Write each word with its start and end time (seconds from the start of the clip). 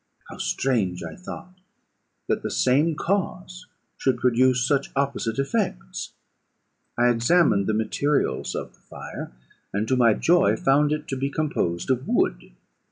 How 0.31 0.37
strange, 0.39 1.03
I 1.03 1.15
thought, 1.15 1.59
that 2.27 2.41
the 2.41 2.49
same 2.49 2.95
cause 2.95 3.67
should 3.99 4.17
produce 4.17 4.65
such 4.67 4.89
opposite 4.95 5.37
effects! 5.37 6.13
I 6.97 7.09
examined 7.09 7.67
the 7.67 7.75
materials 7.75 8.55
of 8.55 8.73
the 8.73 8.79
fire, 8.79 9.31
and 9.71 9.87
to 9.87 9.95
my 9.95 10.15
joy 10.15 10.55
found 10.55 10.91
it 10.91 11.07
to 11.09 11.15
be 11.15 11.29
composed 11.29 11.91
of 11.91 12.07
wood. 12.07 12.51